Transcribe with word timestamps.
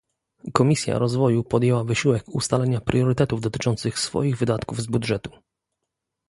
Komisja 0.53 0.99
Rozwoju 0.99 1.43
podjęła 1.43 1.83
wysiłek 1.83 2.23
ustalenia 2.27 2.81
priorytetów 2.81 3.41
dotyczących 3.41 3.99
swoich 3.99 4.37
wydatków 4.37 4.81
z 4.81 4.85
budżetu 4.87 5.31